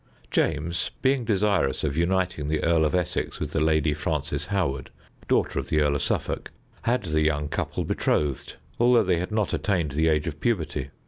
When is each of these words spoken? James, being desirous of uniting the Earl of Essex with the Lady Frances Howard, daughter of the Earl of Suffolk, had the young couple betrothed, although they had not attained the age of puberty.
James, 0.31 0.89
being 1.03 1.25
desirous 1.25 1.83
of 1.83 1.95
uniting 1.95 2.47
the 2.47 2.63
Earl 2.63 2.85
of 2.85 2.95
Essex 2.95 3.39
with 3.39 3.51
the 3.51 3.61
Lady 3.61 3.93
Frances 3.93 4.47
Howard, 4.47 4.89
daughter 5.27 5.59
of 5.59 5.69
the 5.69 5.79
Earl 5.79 5.93
of 5.93 6.01
Suffolk, 6.01 6.49
had 6.81 7.03
the 7.03 7.21
young 7.21 7.47
couple 7.47 7.83
betrothed, 7.83 8.55
although 8.79 9.03
they 9.03 9.19
had 9.19 9.31
not 9.31 9.53
attained 9.53 9.91
the 9.91 10.07
age 10.07 10.25
of 10.25 10.39
puberty. 10.41 10.89